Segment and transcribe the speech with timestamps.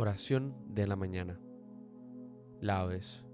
[0.00, 1.40] Oración de la mañana.
[2.60, 3.26] Laudes.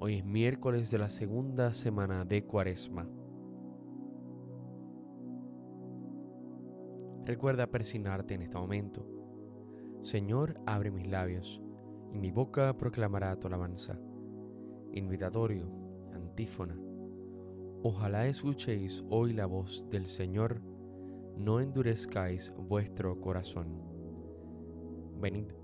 [0.00, 3.08] Hoy es miércoles de la segunda semana de Cuaresma.
[7.24, 9.08] Recuerda persignarte en este momento.
[10.02, 11.62] Señor, abre mis labios,
[12.12, 13.98] y mi boca proclamará tu alabanza.
[14.92, 15.70] Invitatorio,
[16.12, 16.78] antífona.
[17.82, 20.60] Ojalá escuchéis hoy la voz del Señor,
[21.38, 23.80] no endurezcáis vuestro corazón.
[25.18, 25.63] Venid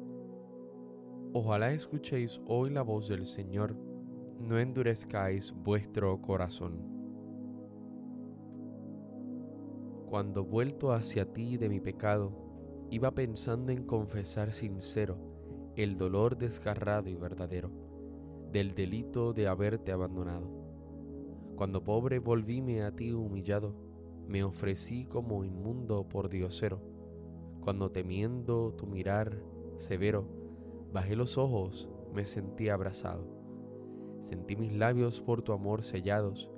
[1.33, 3.73] Ojalá escuchéis hoy la voz del Señor,
[4.37, 6.81] no endurezcáis vuestro corazón.
[10.09, 12.33] Cuando vuelto hacia ti de mi pecado,
[12.89, 15.17] iba pensando en confesar sincero
[15.77, 17.71] el dolor desgarrado y verdadero
[18.51, 20.51] del delito de haberte abandonado.
[21.55, 23.73] Cuando pobre volvíme a ti humillado,
[24.27, 26.81] me ofrecí como inmundo por diosero.
[27.61, 29.41] Cuando temiendo tu mirar
[29.77, 30.40] severo,
[30.91, 33.25] Bajé los ojos, me sentí abrazado.
[34.19, 36.49] Sentí mis labios por tu amor sellados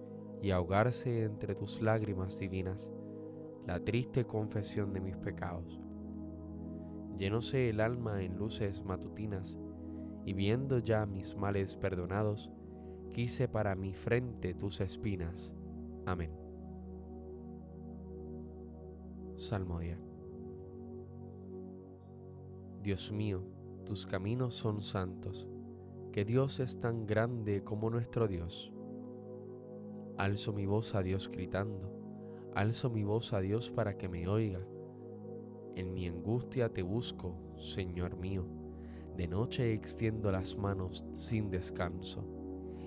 [0.41, 2.91] y ahogarse entre tus lágrimas divinas
[3.65, 5.79] la triste confesión de mis pecados.
[7.17, 9.57] Llenóse el alma en luces matutinas
[10.25, 12.51] y viendo ya mis males perdonados,
[13.13, 15.53] quise para mi frente tus espinas.
[16.05, 16.31] Amén.
[19.37, 19.99] Salmodia.
[22.81, 23.45] Dios mío,
[23.85, 25.47] tus caminos son santos,
[26.11, 28.71] que Dios es tan grande como nuestro Dios.
[30.17, 31.91] Alzo mi voz a Dios gritando,
[32.55, 34.65] alzo mi voz a Dios para que me oiga.
[35.75, 38.45] En mi angustia te busco, Señor mío,
[39.17, 42.23] de noche extiendo las manos sin descanso,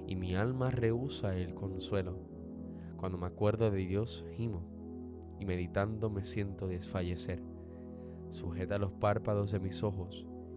[0.06, 2.18] y mi alma rehúsa el consuelo.
[2.96, 4.62] Cuando me acuerdo de Dios, gimo,
[5.38, 7.42] y meditando me siento desfallecer.
[8.30, 10.26] Sujeta los párpados de mis ojos,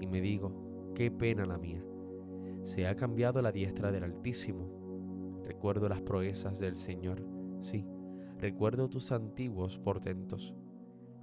[0.00, 1.84] Y me digo, qué pena la mía.
[2.64, 5.42] Se ha cambiado la diestra del Altísimo.
[5.44, 7.22] Recuerdo las proezas del Señor,
[7.60, 7.86] sí,
[8.38, 10.54] recuerdo tus antiguos portentos.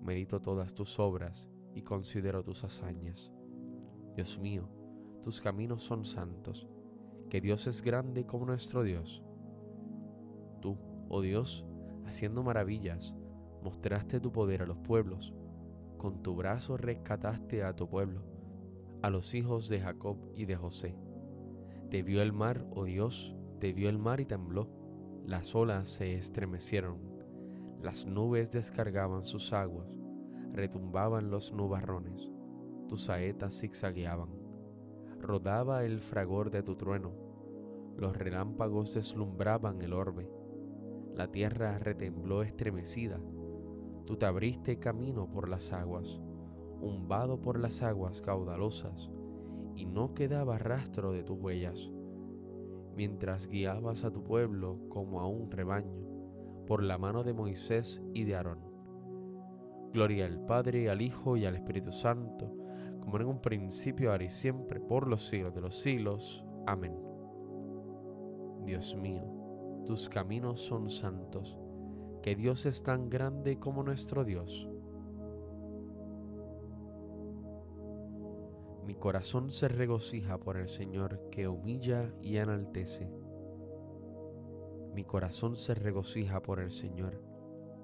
[0.01, 3.31] Medito todas tus obras y considero tus hazañas.
[4.15, 4.69] Dios mío,
[5.21, 6.67] tus caminos son santos,
[7.29, 9.23] que Dios es grande como nuestro Dios.
[10.61, 10.77] Tú,
[11.09, 11.65] oh Dios,
[12.05, 13.13] haciendo maravillas,
[13.61, 15.33] mostraste tu poder a los pueblos,
[15.97, 18.32] con tu brazo rescataste a tu pueblo
[19.03, 20.95] a los hijos de Jacob y de José.
[21.91, 24.69] Te vio el mar, oh Dios, Te vio el mar y tembló,
[25.25, 26.99] las olas se estremecieron,
[27.81, 29.87] las nubes descargaban sus aguas,
[30.53, 32.29] retumbaban los nubarrones,
[32.89, 34.29] tus saetas zigzagueaban,
[35.19, 37.13] rodaba el fragor de tu trueno,
[37.97, 40.29] los relámpagos deslumbraban el orbe,
[41.13, 43.21] la tierra retembló estremecida,
[44.05, 46.21] tú te abriste camino por las aguas,
[46.83, 49.09] umbado por las aguas caudalosas,
[49.75, 51.89] y no quedaba rastro de tus huellas,
[52.95, 56.03] mientras guiabas a tu pueblo como a un rebaño,
[56.67, 58.59] por la mano de Moisés y de Aarón.
[59.93, 62.51] Gloria al Padre, al Hijo y al Espíritu Santo,
[62.99, 66.45] como en un principio, ahora y siempre, por los siglos de los siglos.
[66.65, 66.97] Amén.
[68.65, 69.23] Dios mío,
[69.85, 71.59] tus caminos son santos,
[72.21, 74.69] que Dios es tan grande como nuestro Dios.
[78.85, 83.09] Mi corazón se regocija por el Señor que humilla y enaltece.
[84.93, 87.21] Mi corazón se regocija por el Señor,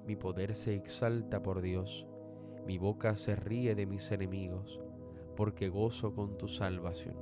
[0.06, 2.06] mi poder se exalta por Dios,
[2.66, 4.78] mi boca se ríe de mis enemigos,
[5.36, 7.16] porque gozo con tu salvación.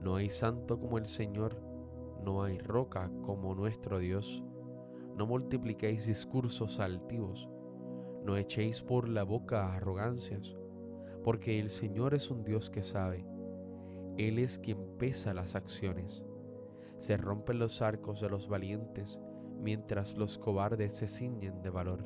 [0.00, 1.62] No hay santo como el Señor,
[2.24, 4.42] no hay roca como nuestro Dios.
[5.16, 7.48] No multipliquéis discursos altivos,
[8.24, 10.56] no echéis por la boca arrogancias
[11.22, 13.24] porque el Señor es un Dios que sabe.
[14.16, 16.24] Él es quien pesa las acciones.
[16.98, 19.20] Se rompen los arcos de los valientes,
[19.60, 22.04] mientras los cobardes se ciñen de valor.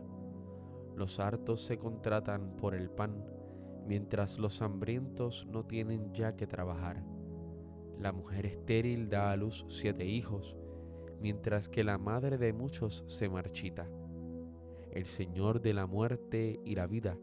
[0.94, 3.24] Los hartos se contratan por el pan,
[3.86, 7.04] mientras los hambrientos no tienen ya que trabajar.
[7.98, 10.56] La mujer estéril da a luz siete hijos,
[11.20, 13.88] mientras que la madre de muchos se marchita.
[14.90, 17.18] El Señor de la muerte y la vida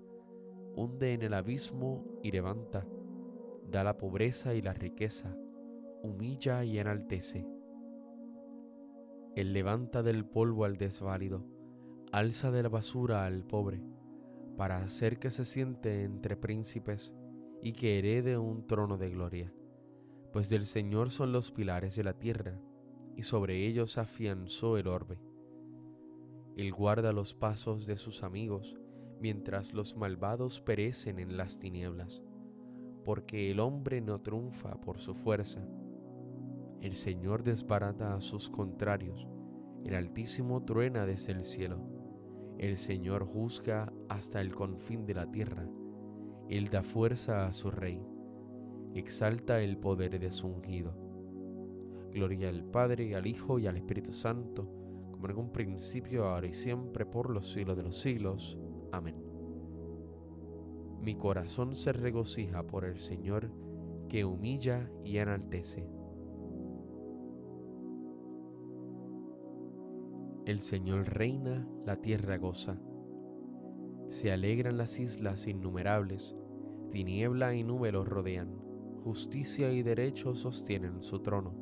[0.75, 2.85] hunde en el abismo y levanta,
[3.69, 5.35] da la pobreza y la riqueza,
[6.01, 7.47] humilla y enaltece.
[9.35, 11.45] Él levanta del polvo al desválido,
[12.11, 13.81] alza de la basura al pobre,
[14.57, 17.15] para hacer que se siente entre príncipes
[17.61, 19.53] y que herede un trono de gloria.
[20.31, 22.59] Pues del Señor son los pilares de la tierra,
[23.15, 25.19] y sobre ellos afianzó el orbe.
[26.55, 28.77] Él guarda los pasos de sus amigos,
[29.23, 32.21] mientras los malvados perecen en las tinieblas,
[33.05, 35.65] porque el hombre no triunfa por su fuerza.
[36.81, 39.25] El Señor desbarata a sus contrarios,
[39.85, 41.79] el Altísimo truena desde el cielo,
[42.57, 45.69] el Señor juzga hasta el confín de la tierra,
[46.49, 48.05] Él da fuerza a su rey,
[48.93, 50.97] exalta el poder de su ungido.
[52.11, 54.69] Gloria al Padre, al Hijo y al Espíritu Santo,
[55.11, 58.59] como en un principio, ahora y siempre, por los siglos de los siglos.
[58.93, 59.15] Amén.
[61.01, 63.49] Mi corazón se regocija por el Señor
[64.07, 65.89] que humilla y enaltece.
[70.45, 72.79] El Señor reina, la tierra goza.
[74.09, 76.35] Se alegran las islas innumerables,
[76.91, 78.59] tiniebla y nube rodean,
[79.03, 81.55] justicia y derecho sostienen su trono.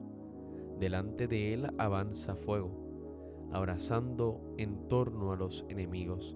[0.80, 6.36] Delante de él avanza fuego, abrazando en torno a los enemigos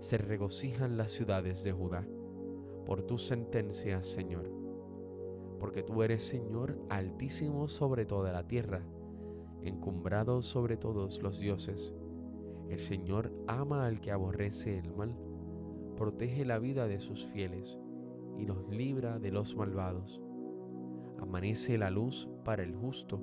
[0.00, 2.06] se regocijan las ciudades de Judá
[2.86, 4.50] por tus sentencias, Señor.
[5.58, 8.82] Porque tú eres Señor altísimo sobre toda la tierra,
[9.62, 11.92] encumbrado sobre todos los dioses.
[12.68, 15.16] El Señor ama al que aborrece el mal,
[15.96, 17.76] protege la vida de sus fieles
[18.38, 20.20] y los libra de los malvados.
[21.18, 23.20] Amanece la luz para el justo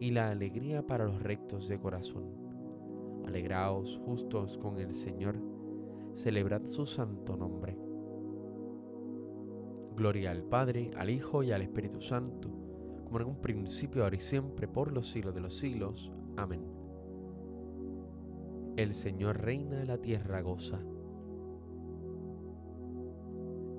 [0.00, 2.24] y la alegría para los rectos de corazón.
[3.26, 5.49] Alegraos justos con el Señor
[6.14, 7.76] celebrad su santo nombre.
[9.96, 12.48] Gloria al Padre, al Hijo y al Espíritu Santo,
[13.04, 16.10] como en un principio, ahora y siempre, por los siglos de los siglos.
[16.36, 16.62] Amén.
[18.76, 20.80] El Señor reina, la tierra goza.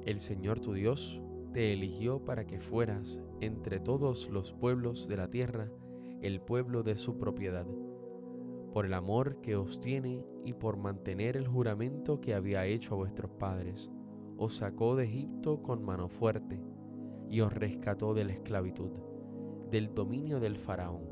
[0.06, 1.22] El Señor tu Dios
[1.54, 5.72] te eligió para que fueras entre todos los pueblos de la tierra
[6.22, 7.66] el pueblo de su propiedad
[8.74, 12.98] por el amor que os tiene y por mantener el juramento que había hecho a
[12.98, 13.90] vuestros padres.
[14.38, 16.62] Os sacó de Egipto con mano fuerte
[17.30, 18.92] y os rescató de la esclavitud,
[19.70, 21.10] del dominio del faraón.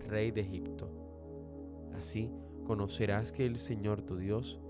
[0.00, 0.90] rey de Egipto.
[1.94, 2.30] Así
[2.64, 4.60] conocerás que el Señor tu Dios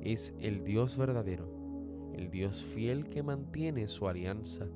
[0.00, 1.48] es el Dios verdadero,
[2.12, 4.66] el Dios fiel que mantiene su alianza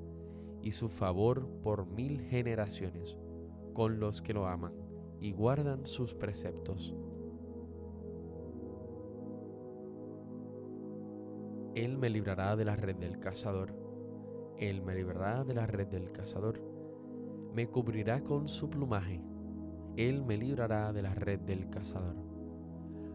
[0.63, 3.17] y su favor por mil generaciones
[3.73, 4.73] con los que lo aman
[5.21, 6.95] y guardan sus preceptos.
[11.75, 13.75] Él me librará de la red del cazador,
[14.59, 16.61] Él me librará de la red del cazador,
[17.53, 19.21] me cubrirá con su plumaje,
[19.97, 22.15] Él me librará de la red del cazador.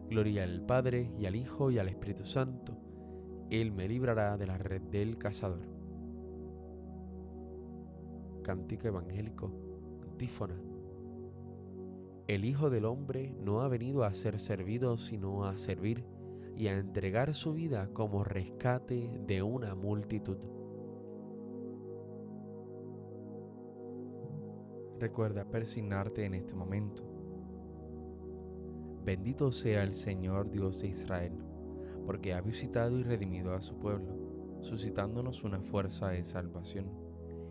[0.09, 2.77] Gloria al Padre y al Hijo y al Espíritu Santo,
[3.49, 5.65] Él me librará de la red del cazador.
[8.43, 9.51] Cántico evangélico,
[10.01, 10.68] antífona.
[12.29, 16.05] El Hijo del Hombre no ha venido a ser servido, sino a servir
[16.55, 20.37] y a entregar su vida como rescate de una multitud.
[24.99, 27.03] Recuerda persignarte en este momento.
[29.03, 31.33] Bendito sea el Señor Dios de Israel,
[32.05, 36.91] porque ha visitado y redimido a su pueblo, suscitándonos una fuerza de salvación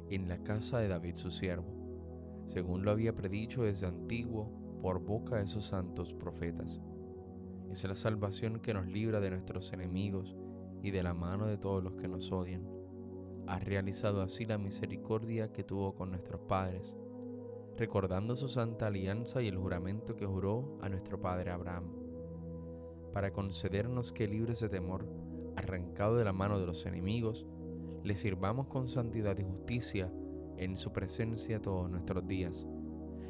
[0.08, 5.36] en la casa de David su siervo, según lo había predicho desde antiguo por boca
[5.36, 6.80] de sus santos profetas
[7.70, 10.36] es la salvación que nos libra de nuestros enemigos
[10.82, 12.66] y de la mano de todos los que nos odian.
[13.46, 16.96] Ha realizado así la misericordia que tuvo con nuestros padres,
[17.76, 21.92] recordando su santa alianza y el juramento que juró a nuestro padre Abraham,
[23.12, 25.06] para concedernos que libres de temor,
[25.56, 27.46] arrancado de la mano de los enemigos,
[28.02, 30.10] le sirvamos con santidad y justicia
[30.56, 32.66] en su presencia todos nuestros días.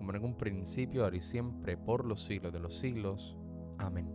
[0.00, 3.36] como en un principio, ahora y siempre, por los siglos de los siglos.
[3.76, 4.10] Amén.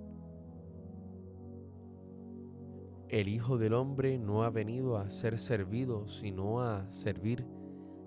[3.08, 7.46] El Hijo del Hombre no ha venido a ser servido, sino a servir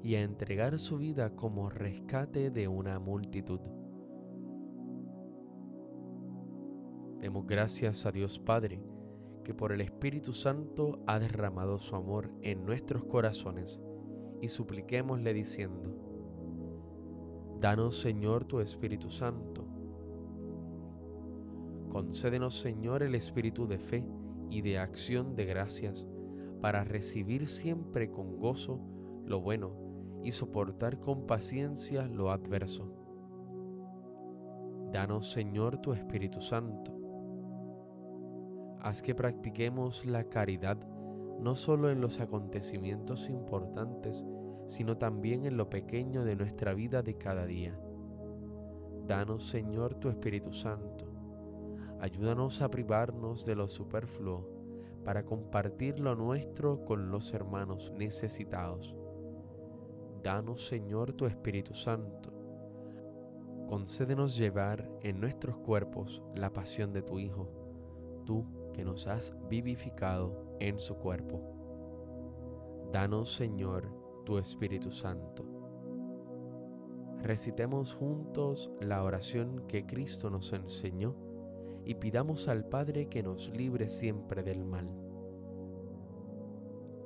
[0.02, 3.61] y a entregar su vida como rescate de una multitud.
[7.20, 8.82] Demos gracias a Dios Padre,
[9.44, 13.80] que por el Espíritu Santo ha derramado su amor en nuestros corazones,
[14.42, 16.08] y supliquémosle diciendo,
[17.61, 19.65] Danos Señor tu Espíritu Santo.
[21.88, 24.07] Concédenos Señor el Espíritu de fe
[24.49, 26.07] y de acción de gracias
[26.61, 28.81] para recibir siempre con gozo
[29.25, 29.73] lo bueno
[30.23, 32.93] y soportar con paciencia lo adverso.
[34.93, 36.95] Danos, Señor, tu Espíritu Santo.
[38.81, 40.79] Haz que practiquemos la caridad
[41.41, 44.25] no solo en los acontecimientos importantes,
[44.69, 47.79] sino también en lo pequeño de nuestra vida de cada día.
[49.07, 51.09] Danos, Señor, tu Espíritu Santo
[52.01, 54.49] Ayúdanos a privarnos de lo superfluo
[55.05, 58.95] para compartir lo nuestro con los hermanos necesitados.
[60.23, 62.33] Danos, Señor, tu Espíritu Santo.
[63.69, 67.49] Concédenos llevar en nuestros cuerpos la pasión de tu Hijo,
[68.25, 71.43] tú que nos has vivificado en su cuerpo.
[72.93, 73.91] Danos, Señor,
[74.28, 75.42] tu Espíritu Santo.
[77.23, 81.16] Recitemos juntos la oración que Cristo nos enseñó
[81.87, 84.87] y pidamos al Padre que nos libre siempre del mal.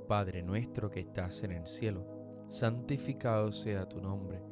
[0.08, 2.04] Padre nuestro que estás en el cielo,
[2.48, 4.42] santificado sea tu nombre,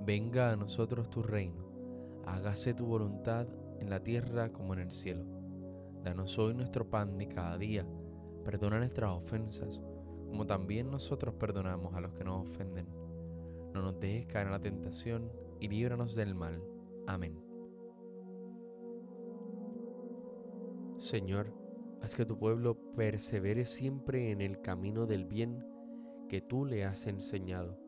[0.00, 3.46] venga a nosotros tu reino, hágase tu voluntad
[3.80, 5.26] en la tierra como en el cielo.
[6.02, 7.86] Danos hoy nuestro pan de cada día,
[8.46, 9.78] perdona nuestras ofensas,
[10.34, 12.88] como también nosotros perdonamos a los que nos ofenden.
[13.72, 16.60] No nos dejes caer en la tentación y líbranos del mal.
[17.06, 17.38] Amén.
[20.98, 21.54] Señor,
[22.02, 25.64] haz que tu pueblo persevere siempre en el camino del bien
[26.28, 27.78] que tú le has enseñado.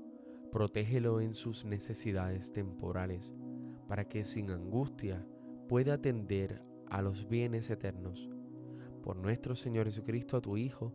[0.52, 3.34] Protégelo en sus necesidades temporales,
[3.88, 5.26] para que sin angustia
[5.66, 8.30] pueda atender a los bienes eternos.
[9.02, 10.94] Por nuestro Señor Jesucristo, tu Hijo,